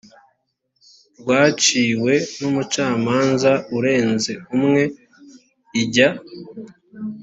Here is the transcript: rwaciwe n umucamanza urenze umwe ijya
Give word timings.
rwaciwe 1.19 2.13
n 2.39 2.41
umucamanza 2.49 3.51
urenze 3.77 4.33
umwe 4.55 4.83
ijya 5.81 6.09